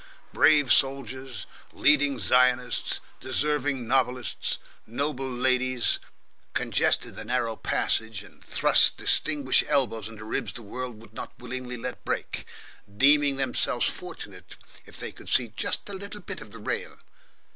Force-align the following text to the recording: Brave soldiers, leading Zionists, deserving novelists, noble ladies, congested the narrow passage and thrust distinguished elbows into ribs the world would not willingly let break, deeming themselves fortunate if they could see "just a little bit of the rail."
Brave 0.33 0.73
soldiers, 0.73 1.45
leading 1.71 2.17
Zionists, 2.17 3.01
deserving 3.19 3.87
novelists, 3.87 4.57
noble 4.87 5.29
ladies, 5.29 5.99
congested 6.55 7.15
the 7.15 7.23
narrow 7.23 7.55
passage 7.55 8.23
and 8.23 8.43
thrust 8.43 8.97
distinguished 8.97 9.63
elbows 9.67 10.07
into 10.09 10.25
ribs 10.25 10.53
the 10.53 10.63
world 10.63 10.99
would 10.99 11.13
not 11.13 11.37
willingly 11.37 11.77
let 11.77 12.03
break, 12.03 12.47
deeming 12.97 13.35
themselves 13.37 13.85
fortunate 13.87 14.57
if 14.87 14.97
they 14.97 15.11
could 15.11 15.29
see 15.29 15.49
"just 15.55 15.87
a 15.87 15.93
little 15.93 16.21
bit 16.21 16.41
of 16.41 16.49
the 16.49 16.57
rail." 16.57 16.97